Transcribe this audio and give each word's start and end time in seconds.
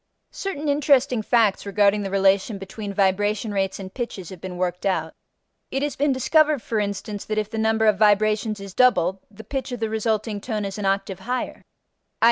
Certain 0.31 0.67
interesting 0.67 1.21
facts 1.21 1.63
regarding 1.63 2.01
the 2.01 2.09
relation 2.09 2.57
between 2.57 2.91
vibration 2.91 3.53
rates 3.53 3.77
and 3.79 3.93
pitches 3.93 4.29
have 4.29 4.41
been 4.41 4.57
worked 4.57 4.83
out: 4.83 5.13
it 5.69 5.83
has 5.83 5.95
been 5.95 6.11
discovered 6.11 6.59
for 6.63 6.79
instance 6.79 7.23
that 7.23 7.37
if 7.37 7.51
the 7.51 7.59
number 7.59 7.85
of 7.85 7.99
vibrations 7.99 8.59
is 8.59 8.73
doubled, 8.73 9.19
the 9.29 9.43
pitch 9.43 9.71
of 9.71 9.79
the 9.79 9.91
resulting 9.91 10.41
tone 10.41 10.65
is 10.65 10.79
an 10.79 10.87
octave 10.87 11.19
higher; 11.19 11.57
_i. 11.57 11.63